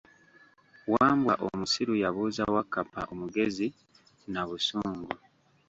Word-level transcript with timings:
Wambwa 0.93 1.33
omusiru 1.47 1.93
yabuuza 2.03 2.43
Wakkappa 2.53 3.01
omugezi 3.11 3.67
na 4.31 4.41
busungu. 4.47 5.09